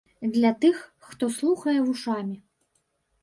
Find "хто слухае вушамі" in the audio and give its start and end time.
1.09-2.37